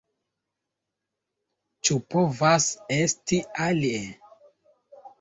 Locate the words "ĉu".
1.87-1.99